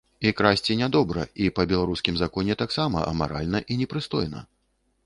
[0.27, 4.45] І красці не добра, і па беларускім законе таксама амаральна і непрыстойна.